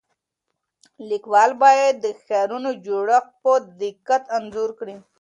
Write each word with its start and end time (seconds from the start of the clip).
لیکوال 1.09 1.51
باید 1.63 1.93
د 2.05 2.05
ښارونو 2.23 2.69
جوړښت 2.85 3.29
په 3.43 3.53
دقت 3.81 4.23
انځور 4.37 4.69
کړي. 4.79 4.95